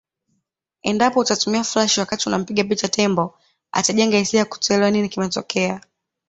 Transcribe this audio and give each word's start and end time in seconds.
Endapo 0.89 1.19
utatumia 1.19 1.63
flash 1.63 1.97
wakati 1.97 2.29
unampiga 2.29 2.63
picha 2.63 2.87
tembo 2.87 3.39
atajenga 3.71 4.17
hisia 4.17 4.39
ya 4.39 4.45
kutoelewa 4.45 4.91
nini 4.91 5.09
kimetokea 5.09 5.81